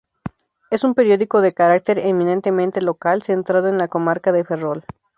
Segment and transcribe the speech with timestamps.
[0.71, 4.83] Es un periódico de carácter eminentemente local, centrado en la comarca de Ferrol.